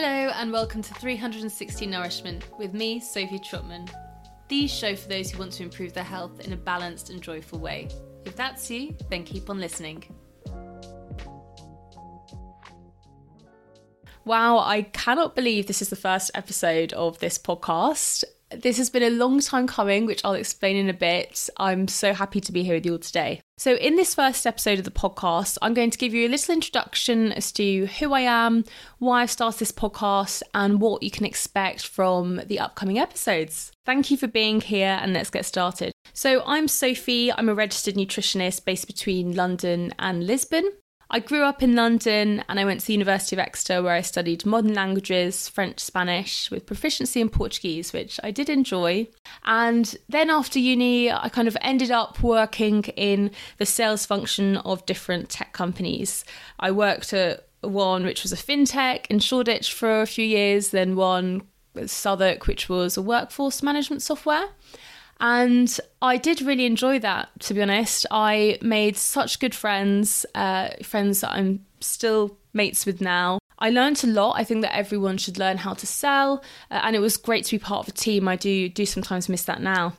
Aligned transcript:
Hello, 0.00 0.30
and 0.36 0.52
welcome 0.52 0.80
to 0.80 0.94
360 0.94 1.84
Nourishment 1.84 2.44
with 2.56 2.72
me, 2.72 3.00
Sophie 3.00 3.40
Trotman. 3.40 3.90
These 4.46 4.72
show 4.72 4.94
for 4.94 5.08
those 5.08 5.28
who 5.28 5.40
want 5.40 5.50
to 5.54 5.64
improve 5.64 5.92
their 5.92 6.04
health 6.04 6.38
in 6.38 6.52
a 6.52 6.56
balanced 6.56 7.10
and 7.10 7.20
joyful 7.20 7.58
way. 7.58 7.88
If 8.24 8.36
that's 8.36 8.70
you, 8.70 8.94
then 9.10 9.24
keep 9.24 9.50
on 9.50 9.58
listening. 9.58 10.04
Wow, 14.24 14.58
I 14.58 14.82
cannot 14.82 15.34
believe 15.34 15.66
this 15.66 15.82
is 15.82 15.88
the 15.88 15.96
first 15.96 16.30
episode 16.32 16.92
of 16.92 17.18
this 17.18 17.36
podcast. 17.36 18.22
This 18.50 18.78
has 18.78 18.88
been 18.88 19.02
a 19.02 19.10
long 19.10 19.40
time 19.40 19.66
coming, 19.66 20.06
which 20.06 20.24
I'll 20.24 20.32
explain 20.32 20.76
in 20.76 20.88
a 20.88 20.94
bit. 20.94 21.50
I'm 21.58 21.86
so 21.86 22.14
happy 22.14 22.40
to 22.40 22.52
be 22.52 22.64
here 22.64 22.76
with 22.76 22.86
you 22.86 22.92
all 22.92 22.98
today. 22.98 23.42
So, 23.58 23.74
in 23.74 23.96
this 23.96 24.14
first 24.14 24.46
episode 24.46 24.78
of 24.78 24.86
the 24.86 24.90
podcast, 24.90 25.58
I'm 25.60 25.74
going 25.74 25.90
to 25.90 25.98
give 25.98 26.14
you 26.14 26.26
a 26.26 26.30
little 26.30 26.54
introduction 26.54 27.32
as 27.32 27.52
to 27.52 27.86
who 27.98 28.14
I 28.14 28.20
am, 28.20 28.64
why 28.98 29.22
I've 29.22 29.30
started 29.30 29.58
this 29.58 29.72
podcast, 29.72 30.42
and 30.54 30.80
what 30.80 31.02
you 31.02 31.10
can 31.10 31.26
expect 31.26 31.86
from 31.86 32.40
the 32.46 32.58
upcoming 32.58 32.98
episodes. 32.98 33.70
Thank 33.84 34.10
you 34.10 34.16
for 34.16 34.28
being 34.28 34.62
here, 34.62 34.98
and 35.02 35.12
let's 35.12 35.30
get 35.30 35.44
started. 35.44 35.92
So, 36.14 36.42
I'm 36.46 36.68
Sophie. 36.68 37.30
I'm 37.30 37.50
a 37.50 37.54
registered 37.54 37.96
nutritionist 37.96 38.64
based 38.64 38.86
between 38.86 39.34
London 39.34 39.92
and 39.98 40.26
Lisbon. 40.26 40.72
I 41.10 41.20
grew 41.20 41.42
up 41.42 41.62
in 41.62 41.74
London 41.74 42.44
and 42.48 42.60
I 42.60 42.66
went 42.66 42.80
to 42.80 42.86
the 42.86 42.92
University 42.92 43.34
of 43.34 43.40
Exeter 43.40 43.82
where 43.82 43.94
I 43.94 44.02
studied 44.02 44.44
modern 44.44 44.74
languages, 44.74 45.48
French, 45.48 45.80
Spanish, 45.80 46.50
with 46.50 46.66
proficiency 46.66 47.22
in 47.22 47.30
Portuguese, 47.30 47.94
which 47.94 48.20
I 48.22 48.30
did 48.30 48.50
enjoy. 48.50 49.08
And 49.44 49.96
then 50.08 50.28
after 50.28 50.58
uni, 50.58 51.10
I 51.10 51.30
kind 51.30 51.48
of 51.48 51.56
ended 51.62 51.90
up 51.90 52.22
working 52.22 52.84
in 52.96 53.30
the 53.56 53.64
sales 53.64 54.04
function 54.04 54.58
of 54.58 54.84
different 54.84 55.30
tech 55.30 55.54
companies. 55.54 56.26
I 56.60 56.72
worked 56.72 57.14
at 57.14 57.48
one 57.62 58.04
which 58.04 58.22
was 58.22 58.32
a 58.32 58.36
fintech 58.36 59.06
in 59.08 59.18
Shoreditch 59.18 59.72
for 59.72 60.02
a 60.02 60.06
few 60.06 60.24
years, 60.24 60.70
then 60.70 60.94
one 60.94 61.42
Southwark, 61.86 62.46
which 62.46 62.68
was 62.68 62.96
a 62.96 63.02
workforce 63.02 63.62
management 63.62 64.02
software. 64.02 64.48
And 65.20 65.80
I 66.00 66.16
did 66.16 66.42
really 66.42 66.64
enjoy 66.64 67.00
that, 67.00 67.28
to 67.40 67.54
be 67.54 67.62
honest. 67.62 68.06
I 68.10 68.58
made 68.62 68.96
such 68.96 69.40
good 69.40 69.54
friends, 69.54 70.24
uh, 70.34 70.70
friends 70.82 71.20
that 71.22 71.32
I'm 71.32 71.64
still 71.80 72.36
mates 72.52 72.86
with 72.86 73.00
now. 73.00 73.38
I 73.58 73.70
learned 73.70 74.02
a 74.04 74.06
lot. 74.06 74.34
I 74.38 74.44
think 74.44 74.62
that 74.62 74.76
everyone 74.76 75.18
should 75.18 75.38
learn 75.38 75.56
how 75.56 75.74
to 75.74 75.86
sell, 75.86 76.44
uh, 76.70 76.80
and 76.84 76.94
it 76.94 77.00
was 77.00 77.16
great 77.16 77.44
to 77.46 77.56
be 77.56 77.58
part 77.58 77.86
of 77.86 77.88
a 77.88 77.96
team. 77.96 78.28
I 78.28 78.36
do 78.36 78.68
do 78.68 78.86
sometimes 78.86 79.28
miss 79.28 79.42
that 79.44 79.60
now. 79.60 79.94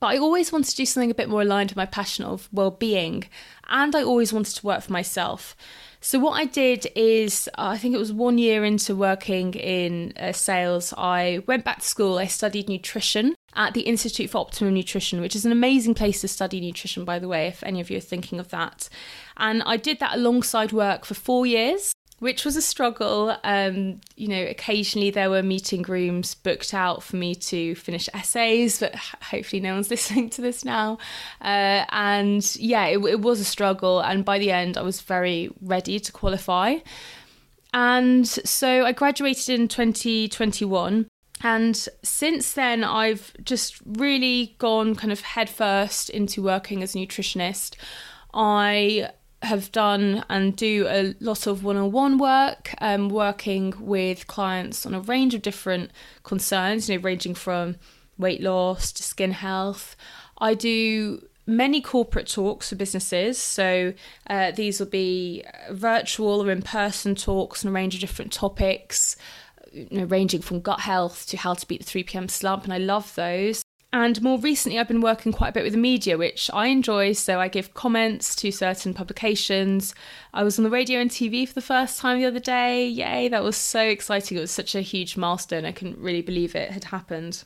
But 0.00 0.08
I 0.08 0.18
always 0.18 0.52
wanted 0.52 0.70
to 0.70 0.76
do 0.76 0.86
something 0.86 1.10
a 1.10 1.14
bit 1.14 1.28
more 1.28 1.42
aligned 1.42 1.70
with 1.70 1.76
my 1.76 1.86
passion 1.86 2.24
of 2.24 2.48
well-being, 2.52 3.24
and 3.68 3.94
I 3.94 4.02
always 4.02 4.32
wanted 4.32 4.56
to 4.56 4.66
work 4.66 4.82
for 4.82 4.92
myself. 4.92 5.56
So 6.00 6.18
what 6.20 6.40
I 6.40 6.44
did 6.44 6.86
is, 6.94 7.48
uh, 7.58 7.68
I 7.74 7.78
think 7.78 7.94
it 7.94 7.98
was 7.98 8.12
one 8.12 8.38
year 8.38 8.64
into 8.64 8.94
working 8.94 9.54
in 9.54 10.12
uh, 10.18 10.32
sales, 10.32 10.94
I 10.96 11.42
went 11.46 11.64
back 11.64 11.80
to 11.80 11.84
school. 11.84 12.18
I 12.18 12.26
studied 12.26 12.68
nutrition 12.68 13.34
at 13.54 13.74
the 13.74 13.80
Institute 13.80 14.30
for 14.30 14.38
Optimum 14.38 14.74
Nutrition, 14.74 15.20
which 15.20 15.34
is 15.34 15.44
an 15.44 15.50
amazing 15.50 15.94
place 15.94 16.20
to 16.20 16.28
study 16.28 16.60
nutrition, 16.60 17.04
by 17.04 17.18
the 17.18 17.26
way, 17.26 17.48
if 17.48 17.64
any 17.64 17.80
of 17.80 17.90
you 17.90 17.98
are 17.98 18.00
thinking 18.00 18.38
of 18.38 18.50
that. 18.50 18.88
And 19.36 19.62
I 19.64 19.76
did 19.76 19.98
that 19.98 20.14
alongside 20.14 20.72
work 20.72 21.04
for 21.04 21.14
four 21.14 21.46
years 21.46 21.92
which 22.18 22.44
was 22.44 22.56
a 22.56 22.62
struggle. 22.62 23.36
Um, 23.44 24.00
you 24.16 24.28
know, 24.28 24.42
occasionally 24.42 25.10
there 25.10 25.30
were 25.30 25.42
meeting 25.42 25.82
rooms 25.82 26.34
booked 26.34 26.74
out 26.74 27.02
for 27.02 27.16
me 27.16 27.34
to 27.36 27.74
finish 27.76 28.08
essays, 28.12 28.80
but 28.80 28.94
hopefully 28.96 29.60
no 29.60 29.74
one's 29.74 29.90
listening 29.90 30.30
to 30.30 30.42
this 30.42 30.64
now. 30.64 30.98
Uh, 31.40 31.84
and 31.90 32.56
yeah, 32.56 32.86
it, 32.86 32.98
it 33.04 33.20
was 33.20 33.40
a 33.40 33.44
struggle. 33.44 34.00
And 34.00 34.24
by 34.24 34.38
the 34.38 34.50
end, 34.50 34.76
I 34.76 34.82
was 34.82 35.00
very 35.00 35.50
ready 35.60 36.00
to 36.00 36.12
qualify. 36.12 36.76
And 37.72 38.26
so 38.26 38.84
I 38.84 38.92
graduated 38.92 39.60
in 39.60 39.68
2021. 39.68 41.06
And 41.40 41.88
since 42.02 42.54
then, 42.54 42.82
I've 42.82 43.32
just 43.44 43.76
really 43.86 44.56
gone 44.58 44.96
kind 44.96 45.12
of 45.12 45.20
headfirst 45.20 46.10
into 46.10 46.42
working 46.42 46.82
as 46.82 46.96
a 46.96 46.98
nutritionist. 46.98 47.76
I 48.34 49.10
have 49.42 49.70
done 49.70 50.24
and 50.28 50.56
do 50.56 50.86
a 50.88 51.14
lot 51.20 51.46
of 51.46 51.62
one 51.62 51.76
on 51.76 51.92
one 51.92 52.18
work, 52.18 52.74
um, 52.78 53.08
working 53.08 53.72
with 53.78 54.26
clients 54.26 54.84
on 54.84 54.94
a 54.94 55.00
range 55.00 55.34
of 55.34 55.42
different 55.42 55.90
concerns, 56.24 56.88
you 56.88 56.96
know, 56.96 57.02
ranging 57.02 57.34
from 57.34 57.76
weight 58.18 58.42
loss 58.42 58.90
to 58.92 59.02
skin 59.02 59.32
health. 59.32 59.94
I 60.38 60.54
do 60.54 61.22
many 61.46 61.80
corporate 61.80 62.28
talks 62.28 62.68
for 62.68 62.76
businesses. 62.76 63.38
So 63.38 63.94
uh, 64.28 64.50
these 64.50 64.78
will 64.78 64.86
be 64.86 65.44
virtual 65.70 66.42
or 66.42 66.50
in 66.50 66.62
person 66.62 67.14
talks 67.14 67.64
on 67.64 67.70
a 67.70 67.72
range 67.72 67.94
of 67.94 68.00
different 68.00 68.32
topics, 68.32 69.16
you 69.72 69.88
know, 69.90 70.04
ranging 70.04 70.42
from 70.42 70.60
gut 70.60 70.80
health 70.80 71.26
to 71.28 71.36
how 71.36 71.54
to 71.54 71.66
beat 71.66 71.80
the 71.80 71.86
3 71.86 72.02
p.m. 72.02 72.28
slump. 72.28 72.64
And 72.64 72.72
I 72.72 72.78
love 72.78 73.14
those. 73.14 73.62
And 73.90 74.20
more 74.20 74.38
recently, 74.38 74.78
I've 74.78 74.88
been 74.88 75.00
working 75.00 75.32
quite 75.32 75.48
a 75.48 75.52
bit 75.52 75.64
with 75.64 75.72
the 75.72 75.78
media, 75.78 76.18
which 76.18 76.50
I 76.52 76.66
enjoy. 76.66 77.12
So 77.12 77.40
I 77.40 77.48
give 77.48 77.72
comments 77.72 78.36
to 78.36 78.50
certain 78.50 78.92
publications. 78.92 79.94
I 80.34 80.42
was 80.42 80.58
on 80.58 80.64
the 80.64 80.70
radio 80.70 81.00
and 81.00 81.10
TV 81.10 81.48
for 81.48 81.54
the 81.54 81.62
first 81.62 81.98
time 81.98 82.18
the 82.18 82.26
other 82.26 82.38
day. 82.38 82.86
Yay, 82.86 83.28
that 83.28 83.42
was 83.42 83.56
so 83.56 83.80
exciting. 83.80 84.36
It 84.36 84.42
was 84.42 84.50
such 84.50 84.74
a 84.74 84.82
huge 84.82 85.16
milestone. 85.16 85.64
I 85.64 85.72
couldn't 85.72 85.98
really 85.98 86.20
believe 86.20 86.54
it 86.54 86.70
had 86.70 86.84
happened. 86.84 87.44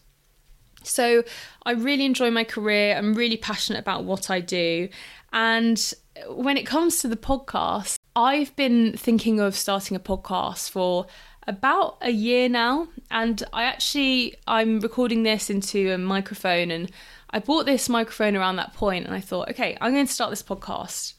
So 0.82 1.22
I 1.64 1.72
really 1.72 2.04
enjoy 2.04 2.32
my 2.32 2.42
career. 2.42 2.96
I'm 2.96 3.14
really 3.14 3.36
passionate 3.36 3.78
about 3.78 4.02
what 4.02 4.28
I 4.28 4.40
do. 4.40 4.88
And 5.32 5.94
when 6.28 6.56
it 6.56 6.66
comes 6.66 6.98
to 7.00 7.08
the 7.08 7.16
podcast, 7.16 7.98
I've 8.16 8.54
been 8.56 8.96
thinking 8.96 9.38
of 9.38 9.56
starting 9.56 9.96
a 9.96 10.00
podcast 10.00 10.70
for 10.70 11.06
about 11.46 11.98
a 12.00 12.10
year 12.10 12.48
now 12.48 12.88
and 13.10 13.42
I 13.52 13.64
actually 13.64 14.36
I'm 14.46 14.80
recording 14.80 15.22
this 15.22 15.50
into 15.50 15.90
a 15.92 15.98
microphone 15.98 16.70
and 16.70 16.90
I 17.30 17.40
bought 17.40 17.66
this 17.66 17.88
microphone 17.88 18.36
around 18.36 18.56
that 18.56 18.74
point 18.74 19.06
and 19.06 19.14
I 19.14 19.20
thought 19.20 19.50
okay 19.50 19.76
I'm 19.80 19.92
going 19.92 20.06
to 20.06 20.12
start 20.12 20.30
this 20.30 20.42
podcast 20.42 21.14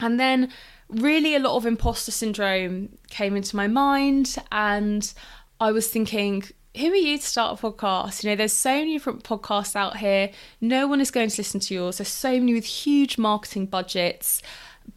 and 0.00 0.20
then 0.20 0.52
really 0.88 1.34
a 1.34 1.40
lot 1.40 1.56
of 1.56 1.66
imposter 1.66 2.12
syndrome 2.12 2.98
came 3.08 3.36
into 3.36 3.56
my 3.56 3.66
mind 3.66 4.36
and 4.52 5.12
I 5.60 5.72
was 5.72 5.88
thinking 5.88 6.44
who 6.76 6.90
are 6.90 6.96
you 6.96 7.18
to 7.18 7.24
start 7.24 7.58
a 7.58 7.62
podcast? 7.62 8.24
You 8.24 8.30
know, 8.30 8.36
there's 8.36 8.52
so 8.52 8.70
many 8.70 8.94
different 8.94 9.24
podcasts 9.24 9.76
out 9.76 9.98
here. 9.98 10.30
No 10.60 10.86
one 10.86 11.02
is 11.02 11.10
going 11.10 11.28
to 11.28 11.36
listen 11.36 11.60
to 11.60 11.74
yours. 11.74 11.98
There's 11.98 12.08
so 12.08 12.32
many 12.32 12.54
with 12.54 12.64
huge 12.64 13.18
marketing 13.18 13.66
budgets. 13.66 14.40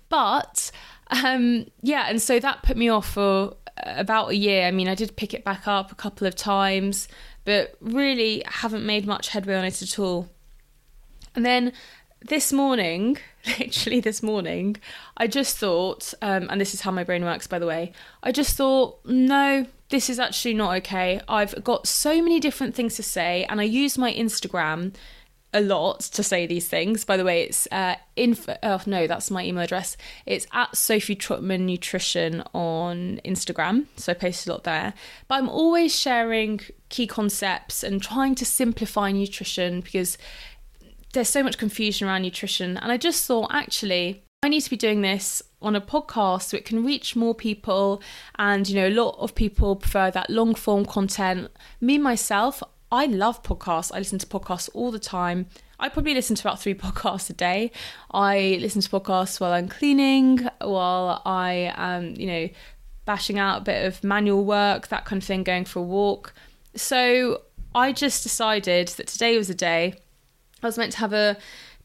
But 0.08 0.72
um, 1.08 1.68
yeah, 1.82 2.06
and 2.08 2.22
so 2.22 2.40
that 2.40 2.64
put 2.64 2.78
me 2.78 2.88
off 2.88 3.10
for 3.12 3.58
about 3.78 4.30
a 4.30 4.36
year. 4.36 4.66
I 4.66 4.72
mean, 4.72 4.88
I 4.88 4.96
did 4.96 5.16
pick 5.16 5.34
it 5.34 5.44
back 5.44 5.68
up 5.68 5.92
a 5.92 5.96
couple 5.96 6.28
of 6.28 6.36
times, 6.36 7.08
but 7.44 7.76
really 7.80 8.44
haven't 8.46 8.86
made 8.86 9.06
much 9.06 9.30
headway 9.30 9.56
on 9.56 9.66
it 9.66 9.82
at 9.82 10.00
all. 10.00 10.30
And 11.36 11.46
then 11.46 11.74
this 12.22 12.52
morning, 12.54 13.18
literally 13.60 14.00
this 14.00 14.24
morning, 14.24 14.78
I 15.18 15.28
just 15.28 15.58
thought, 15.58 16.14
um, 16.22 16.48
and 16.50 16.60
this 16.60 16.74
is 16.74 16.82
how 16.82 16.92
my 16.92 17.04
brain 17.04 17.24
works, 17.24 17.48
by 17.48 17.60
the 17.60 17.68
way, 17.68 17.92
I 18.24 18.32
just 18.32 18.56
thought, 18.56 19.06
no, 19.06 19.68
this 19.90 20.10
is 20.10 20.20
actually 20.20 20.56
not 20.56 20.76
okay. 20.78 21.22
I've 21.28 21.64
got 21.64 21.88
so 21.88 22.22
many 22.22 22.40
different 22.40 22.76
things 22.76 22.96
to 22.96 23.04
say, 23.04 23.46
and 23.50 23.62
I 23.62 23.66
use 23.66 23.98
my 23.98 24.14
Instagram 24.14 24.94
a 25.56 25.62
lot 25.62 26.02
to 26.02 26.22
say 26.22 26.46
these 26.46 26.68
things. 26.68 27.06
By 27.06 27.18
the 27.18 27.24
way, 27.24 27.44
it's 27.44 27.68
uh, 27.72 27.96
info. 28.16 28.58
Oh 28.62 28.82
no, 28.86 29.08
that's 29.08 29.32
my 29.32 29.44
email 29.44 29.64
address. 29.64 29.96
It's 30.26 30.46
at 30.52 30.76
Sophie 30.76 31.16
Trotman 31.16 31.66
Nutrition 31.66 32.44
on 32.54 33.22
Instagram. 33.26 33.86
So 33.96 34.12
I 34.12 34.16
post 34.16 34.46
a 34.46 34.52
lot 34.52 34.66
there. 34.66 34.94
But 35.28 35.36
I'm 35.36 35.50
always 35.50 35.98
sharing 35.98 36.60
key 36.90 37.08
concepts 37.08 37.84
and 37.84 38.02
trying 38.02 38.36
to 38.36 38.46
simplify 38.46 39.12
nutrition 39.12 39.80
because 39.80 40.18
there's 41.14 41.30
so 41.30 41.42
much 41.42 41.58
confusion 41.58 42.08
around 42.08 42.24
nutrition. 42.24 42.78
And 42.78 42.92
I 42.92 42.98
just 42.98 43.26
thought, 43.26 43.50
actually, 43.54 44.24
I 44.44 44.50
need 44.50 44.62
to 44.62 44.70
be 44.70 44.78
doing 44.78 45.02
this 45.02 45.42
on 45.62 45.76
a 45.76 45.82
podcast 45.82 46.50
so 46.50 46.58
it 46.58 46.66
can 46.66 46.86
reach 46.86 47.16
more 47.16 47.34
people. 47.34 48.02
And, 48.38 48.68
you 48.68 48.76
know, 48.76 48.90
a 48.90 48.94
lot 49.02 49.16
of 49.20 49.34
people 49.34 49.78
prefer 49.78 50.12
that 50.12 50.30
long 50.30 50.54
form 50.54 50.86
content. 50.86 51.50
Me, 51.80 51.98
myself, 51.98 52.62
I 52.96 53.08
love 53.08 53.44
podcasts. 53.44 53.92
I 53.94 53.98
listen 53.98 54.20
to 54.20 54.26
podcasts 54.26 54.70
all 54.74 54.90
the 54.90 55.00
time. 55.00 55.48
I 55.78 55.90
probably 55.90 56.14
listen 56.14 56.38
to 56.38 56.48
about 56.48 56.62
three 56.62 56.74
podcasts 56.86 57.30
a 57.30 57.34
day. 57.34 57.72
I 58.12 58.58
listen 58.62 58.82
to 58.82 58.90
podcasts 58.90 59.42
while 59.42 59.52
I'm 59.52 59.68
cleaning, 59.68 60.48
while 60.62 61.22
I 61.26 61.74
am, 61.76 62.16
you 62.16 62.26
know, 62.26 62.50
bashing 63.04 63.38
out 63.38 63.58
a 63.58 63.64
bit 63.66 63.86
of 63.86 64.02
manual 64.02 64.46
work, 64.46 64.88
that 64.88 65.04
kind 65.04 65.22
of 65.22 65.28
thing, 65.28 65.44
going 65.44 65.66
for 65.66 65.80
a 65.80 65.84
walk. 65.84 66.34
So 66.74 67.42
I 67.76 67.92
just 67.92 68.24
decided 68.24 68.88
that 68.88 69.08
today 69.08 69.38
was 69.38 69.50
a 69.50 69.56
day. 69.56 69.96
I 70.64 70.68
was 70.68 70.78
meant 70.78 70.94
to 70.94 71.00
have 71.00 71.12
a 71.12 71.36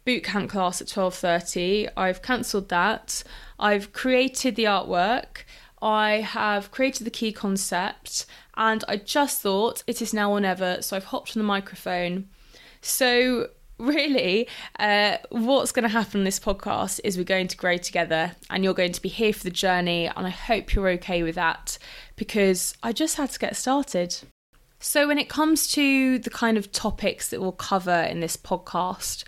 boot 0.04 0.22
camp 0.22 0.48
class 0.48 0.80
at 0.80 0.86
12:30. 0.86 1.88
I've 1.96 2.22
cancelled 2.22 2.68
that. 2.68 3.24
I've 3.58 3.92
created 3.92 4.54
the 4.54 4.64
artwork. 4.64 5.44
I 5.82 6.20
have 6.20 6.70
created 6.70 7.04
the 7.04 7.10
key 7.10 7.32
concept 7.32 8.26
and 8.56 8.84
I 8.88 8.96
just 8.96 9.40
thought 9.40 9.82
it 9.86 10.02
is 10.02 10.12
now 10.12 10.30
or 10.30 10.40
never, 10.40 10.82
so 10.82 10.96
I've 10.96 11.04
hopped 11.04 11.36
on 11.36 11.40
the 11.40 11.46
microphone. 11.46 12.28
So, 12.82 13.48
really, 13.78 14.46
uh, 14.78 15.16
what's 15.30 15.72
going 15.72 15.84
to 15.84 15.88
happen 15.88 16.20
in 16.20 16.24
this 16.24 16.38
podcast 16.38 17.00
is 17.02 17.16
we're 17.16 17.24
going 17.24 17.48
to 17.48 17.56
grow 17.56 17.78
together 17.78 18.32
and 18.50 18.62
you're 18.62 18.74
going 18.74 18.92
to 18.92 19.00
be 19.00 19.08
here 19.08 19.32
for 19.32 19.44
the 19.44 19.50
journey. 19.50 20.06
And 20.14 20.26
I 20.26 20.30
hope 20.30 20.74
you're 20.74 20.90
okay 20.90 21.22
with 21.22 21.36
that 21.36 21.78
because 22.16 22.74
I 22.82 22.92
just 22.92 23.16
had 23.16 23.30
to 23.30 23.38
get 23.38 23.56
started. 23.56 24.16
So, 24.80 25.08
when 25.08 25.18
it 25.18 25.30
comes 25.30 25.66
to 25.72 26.18
the 26.18 26.30
kind 26.30 26.58
of 26.58 26.72
topics 26.72 27.30
that 27.30 27.40
we'll 27.40 27.52
cover 27.52 28.02
in 28.02 28.20
this 28.20 28.36
podcast, 28.36 29.24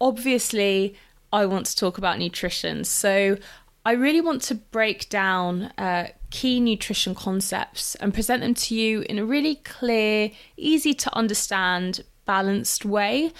obviously, 0.00 0.96
I 1.32 1.46
want 1.46 1.66
to 1.66 1.76
talk 1.76 1.96
about 1.96 2.18
nutrition. 2.18 2.84
So, 2.84 3.38
I 3.86 3.92
really 3.92 4.20
want 4.20 4.42
to 4.42 4.56
break 4.56 5.08
down 5.08 5.70
uh, 5.78 6.08
key 6.30 6.58
nutrition 6.58 7.14
concepts 7.14 7.94
and 7.94 8.12
present 8.12 8.42
them 8.42 8.54
to 8.54 8.74
you 8.74 9.02
in 9.02 9.16
a 9.16 9.24
really 9.24 9.54
clear, 9.54 10.32
easy 10.56 10.92
to 10.94 11.16
understand, 11.16 12.02
balanced 12.24 12.84
way. 12.84 13.32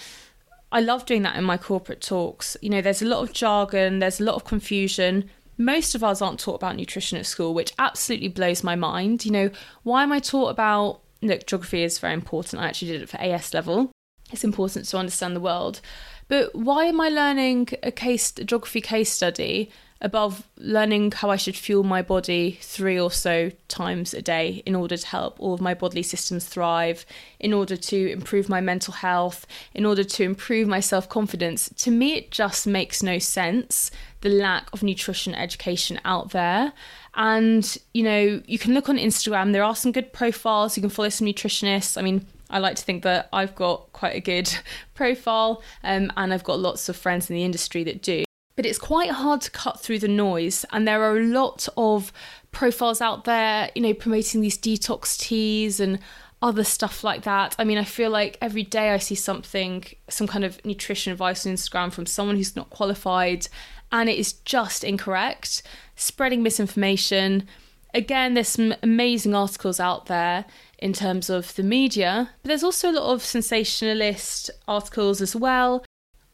I 0.71 0.79
love 0.79 1.05
doing 1.05 1.23
that 1.23 1.35
in 1.35 1.43
my 1.43 1.57
corporate 1.57 1.99
talks. 1.99 2.55
You 2.61 2.69
know, 2.69 2.79
there's 2.79 3.01
a 3.01 3.05
lot 3.05 3.23
of 3.23 3.33
jargon, 3.33 3.99
there's 3.99 4.21
a 4.21 4.23
lot 4.23 4.35
of 4.35 4.45
confusion. 4.45 5.29
Most 5.57 5.95
of 5.95 6.01
us 6.01 6.21
aren't 6.21 6.39
taught 6.39 6.55
about 6.55 6.77
nutrition 6.77 7.17
at 7.17 7.25
school, 7.25 7.53
which 7.53 7.73
absolutely 7.77 8.29
blows 8.29 8.63
my 8.63 8.77
mind. 8.77 9.25
You 9.25 9.31
know, 9.31 9.49
why 9.83 10.03
am 10.03 10.13
I 10.13 10.19
taught 10.19 10.47
about 10.47 11.01
look, 11.21 11.45
geography 11.45 11.83
is 11.83 11.99
very 11.99 12.13
important. 12.13 12.61
I 12.61 12.67
actually 12.67 12.93
did 12.93 13.01
it 13.01 13.09
for 13.09 13.19
AS 13.19 13.53
level. 13.53 13.91
It's 14.31 14.45
important 14.45 14.85
to 14.85 14.97
understand 14.97 15.35
the 15.35 15.41
world. 15.41 15.81
But 16.29 16.55
why 16.55 16.85
am 16.85 17.01
I 17.01 17.09
learning 17.09 17.67
a 17.83 17.91
case 17.91 18.31
a 18.37 18.45
geography 18.45 18.79
case 18.79 19.11
study 19.11 19.71
above 20.01 20.47
learning 20.57 21.11
how 21.11 21.29
I 21.29 21.35
should 21.35 21.55
fuel 21.55 21.83
my 21.83 22.01
body 22.01 22.57
three 22.61 22.99
or 22.99 23.11
so 23.11 23.51
times 23.67 24.13
a 24.13 24.21
day 24.21 24.61
in 24.65 24.75
order 24.75 24.97
to 24.97 25.07
help 25.07 25.39
all 25.39 25.53
of 25.53 25.61
my 25.61 25.73
bodily 25.73 26.03
systems 26.03 26.45
thrive, 26.45 27.05
in 27.39 27.53
order 27.53 27.75
to 27.75 28.11
improve 28.11 28.49
my 28.49 28.61
mental 28.61 28.93
health, 28.93 29.47
in 29.73 29.85
order 29.85 30.03
to 30.03 30.23
improve 30.23 30.67
my 30.67 30.79
self 30.79 31.09
confidence. 31.09 31.69
To 31.77 31.91
me, 31.91 32.15
it 32.15 32.31
just 32.31 32.67
makes 32.67 33.01
no 33.01 33.19
sense 33.19 33.91
the 34.21 34.29
lack 34.29 34.71
of 34.73 34.83
nutrition 34.83 35.33
education 35.35 35.99
out 36.05 36.31
there. 36.31 36.73
And, 37.15 37.77
you 37.93 38.03
know, 38.03 38.41
you 38.45 38.59
can 38.59 38.73
look 38.73 38.89
on 38.89 38.97
Instagram, 38.97 39.51
there 39.51 39.63
are 39.63 39.75
some 39.75 39.91
good 39.91 40.13
profiles, 40.13 40.77
you 40.77 40.81
can 40.81 40.89
follow 40.89 41.09
some 41.09 41.27
nutritionists. 41.27 41.97
I 41.97 42.03
mean, 42.03 42.27
I 42.49 42.59
like 42.59 42.75
to 42.75 42.83
think 42.83 43.03
that 43.03 43.27
I've 43.33 43.55
got 43.55 43.91
quite 43.93 44.15
a 44.15 44.21
good 44.21 44.53
profile 44.93 45.63
um, 45.83 46.11
and 46.15 46.33
I've 46.33 46.43
got 46.43 46.59
lots 46.59 46.89
of 46.89 46.95
friends 46.95 47.29
in 47.29 47.35
the 47.35 47.43
industry 47.43 47.83
that 47.85 48.01
do 48.01 48.26
but 48.57 48.65
it's 48.65 48.79
quite 48.79 49.11
hard 49.11 49.39
to 49.41 49.51
cut 49.51 49.79
through 49.79 49.99
the 49.99 50.07
noise. 50.07 50.65
And 50.73 50.85
there 50.85 51.03
are 51.03 51.15
a 51.15 51.23
lot 51.23 51.69
of 51.77 52.11
profiles 52.51 52.99
out 52.99 53.23
there, 53.23 53.69
you 53.75 53.81
know, 53.83 53.93
promoting 53.93 54.41
these 54.41 54.57
detox 54.57 55.17
teas 55.17 55.79
and 55.79 55.99
other 56.41 56.63
stuff 56.63 57.03
like 57.03 57.21
that. 57.21 57.55
I 57.59 57.63
mean, 57.63 57.77
I 57.77 57.83
feel 57.83 58.09
like 58.09 58.37
every 58.41 58.63
day 58.63 58.89
I 58.89 58.97
see 58.97 59.15
something, 59.15 59.85
some 60.09 60.25
kind 60.27 60.43
of 60.43 60.63
nutrition 60.65 61.13
advice 61.13 61.45
on 61.45 61.53
Instagram 61.53 61.93
from 61.93 62.07
someone 62.07 62.35
who's 62.35 62.55
not 62.55 62.71
qualified, 62.71 63.47
and 63.91 64.09
it 64.09 64.17
is 64.17 64.33
just 64.33 64.83
incorrect, 64.83 65.61
spreading 65.95 66.41
misinformation. 66.41 67.47
Again, 67.93 68.33
there's 68.33 68.49
some 68.49 68.73
amazing 68.81 69.35
articles 69.35 69.79
out 69.79 70.07
there 70.07 70.45
in 70.79 70.93
terms 70.93 71.29
of 71.29 71.55
the 71.55 71.63
media, 71.63 72.31
but 72.41 72.49
there's 72.49 72.63
also 72.63 72.89
a 72.89 72.93
lot 72.93 73.13
of 73.13 73.23
sensationalist 73.23 74.49
articles 74.67 75.21
as 75.21 75.35
well. 75.35 75.83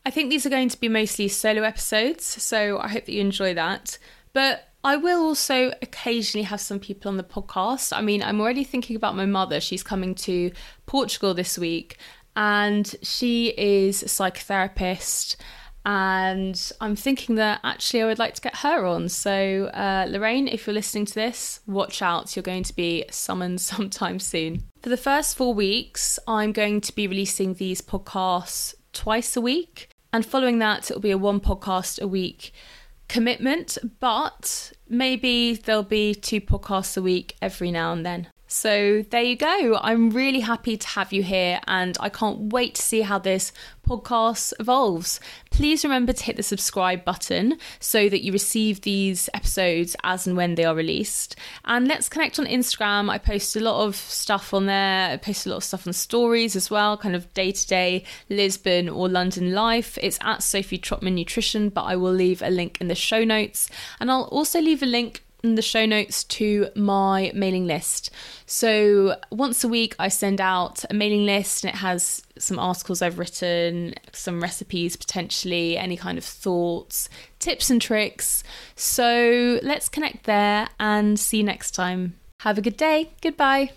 I 0.06 0.10
think 0.10 0.30
these 0.30 0.46
are 0.46 0.50
going 0.50 0.70
to 0.70 0.80
be 0.80 0.90
mostly 0.90 1.30
solo 1.30 1.64
episodes, 1.64 2.26
so 2.26 2.78
I 2.80 2.90
hope 2.90 3.06
that 3.06 3.14
you 3.14 3.22
enjoy 3.22 3.54
that. 3.54 3.98
But 4.34 4.68
I 4.84 4.98
will 4.98 5.22
also 5.24 5.72
occasionally 5.82 6.44
have 6.44 6.60
some 6.60 6.80
people 6.80 7.10
on 7.10 7.16
the 7.16 7.24
podcast. 7.24 7.96
I 7.96 8.02
mean, 8.02 8.22
I'm 8.22 8.42
already 8.42 8.66
thinking 8.66 8.98
about 8.98 9.16
my 9.16 9.26
mother. 9.26 9.62
She's 9.62 9.84
coming 9.84 10.14
to 10.16 10.52
Portugal 10.86 11.34
this 11.34 11.58
week, 11.58 11.98
and 12.36 12.94
she 13.02 13.54
is 13.58 14.04
a 14.04 14.08
psychotherapist. 14.08 15.38
And 15.86 16.72
I'm 16.82 16.96
thinking 16.96 17.36
that 17.36 17.62
actually 17.64 18.04
I 18.04 18.06
would 18.06 18.20
like 18.20 18.36
to 18.36 18.42
get 18.42 18.58
her 18.58 18.86
on. 18.86 19.08
So, 19.10 19.66
uh, 19.74 20.06
Lorraine, 20.10 20.48
if 20.48 20.66
you're 20.66 20.74
listening 20.74 21.06
to 21.06 21.14
this, 21.14 21.62
watch 21.66 22.02
out. 22.02 22.36
You're 22.36 22.44
going 22.44 22.64
to 22.64 22.76
be 22.76 23.06
summoned 23.10 23.62
sometime 23.62 24.20
soon. 24.20 24.64
For 24.82 24.90
the 24.90 24.98
first 24.98 25.38
four 25.38 25.54
weeks, 25.54 26.20
I'm 26.28 26.52
going 26.52 26.82
to 26.82 26.94
be 26.94 27.08
releasing 27.08 27.54
these 27.54 27.82
podcasts 27.82 28.76
twice 28.92 29.36
a 29.36 29.42
week. 29.42 29.90
And 30.14 30.26
following 30.26 30.60
that, 30.60 30.92
it'll 30.92 31.02
be 31.02 31.12
a 31.12 31.18
one 31.18 31.40
podcast 31.40 32.00
a 32.00 32.08
week 32.08 32.54
commitment, 33.08 33.78
but 34.00 34.72
maybe 34.88 35.56
there'll 35.56 35.84
be 35.84 36.16
two 36.16 36.40
podcasts 36.40 36.96
a 36.98 37.02
week 37.02 37.36
every 37.42 37.72
now 37.72 37.92
and 37.92 38.06
then. 38.06 38.28
So 38.54 39.04
there 39.10 39.24
you 39.24 39.36
go. 39.36 39.80
I'm 39.82 40.12
really 40.12 40.42
happy 40.42 40.78
to 40.78 40.88
have 40.90 41.12
you 41.12 41.24
here 41.24 41.60
and 41.68 41.98
I 42.00 42.10
can't 42.10 42.54
wait 42.54 42.76
to 42.76 42.84
see 42.84 43.02
how 43.02 43.18
this 43.18 43.52
podcast 43.86 44.54
evolves. 44.60 45.20
Please 45.50 45.84
remember 45.84 46.14
to 46.14 46.24
hit 46.24 46.36
the 46.36 46.44
subscribe 46.44 47.04
button 47.04 47.58
so 47.80 48.08
that 48.10 48.24
you 48.24 48.32
receive 48.32 48.82
these 48.82 49.28
episodes 49.34 49.96
as 50.04 50.28
and 50.28 50.38
when 50.38 50.54
they 50.54 50.66
are 50.66 50.76
released. 50.76 51.36
And 51.66 51.88
let's 51.88 52.08
connect 52.08 52.38
on 52.38 52.46
Instagram. 52.46 53.10
I 53.10 53.18
post 53.18 53.56
a 53.56 53.60
lot 53.60 53.88
of 53.88 53.96
stuff 53.96 54.54
on 54.54 54.68
there. 54.68 55.10
I 55.10 55.18
post 55.18 55.48
a 55.48 55.50
lot 55.50 55.58
of 55.58 55.64
stuff 55.64 55.88
on 55.88 55.94
stories 55.94 56.56
as 56.56 56.70
well, 56.70 56.96
kind 56.96 57.16
of 57.16 57.34
day 57.34 57.54
to 57.54 57.68
day 57.68 58.04
Lisbon 58.30 58.88
or 58.88 59.10
London 59.10 59.54
life. 59.54 59.98
It's 60.00 60.20
at 60.22 60.44
Sophie 60.44 60.78
Trotman 60.78 61.16
Nutrition, 61.16 61.70
but 61.70 61.86
I 61.86 61.96
will 61.96 62.14
leave 62.14 62.44
a 62.44 62.52
link 62.52 62.78
in 62.80 62.88
the 62.88 62.94
show 62.94 63.24
notes. 63.24 63.68
And 64.00 64.12
I'll 64.12 64.26
also 64.26 64.62
leave 64.62 64.84
a 64.84 64.86
link 64.86 65.24
in 65.44 65.56
the 65.56 65.62
show 65.62 65.86
notes 65.86 66.24
to 66.24 66.70
my 66.76 67.32
mailing 67.36 67.68
list. 67.68 68.10
So 68.46 69.18
once 69.30 69.64
a 69.64 69.68
week, 69.68 69.96
I 70.00 70.08
send 70.08 70.40
out 70.40 70.86
a 70.90 70.94
mailing 70.94 71.26
list 71.26 71.64
and 71.64 71.74
it 71.74 71.78
has 71.78 72.24
some 72.38 72.58
articles 72.58 73.02
I've 73.02 73.20
written, 73.20 73.94
some 74.14 74.42
recipes 74.42 74.96
potentially, 74.96 75.78
any 75.78 75.98
kind 75.98 76.18
of 76.18 76.24
thoughts, 76.24 77.10
tips, 77.40 77.70
and 77.70 77.82
tricks. 77.82 78.44
So 78.76 79.60
let's 79.62 79.90
connect 79.90 80.24
there 80.24 80.70
and 80.80 81.20
see 81.20 81.38
you 81.38 81.44
next 81.44 81.72
time. 81.72 82.16
Have 82.40 82.58
a 82.58 82.62
good 82.62 82.78
day. 82.78 83.12
Goodbye. 83.22 83.72